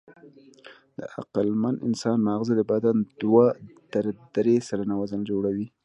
[0.97, 3.45] د عقلمن انسان ماغزه د بدن دوه
[3.93, 5.67] تر درې سلنه وزن جوړوي.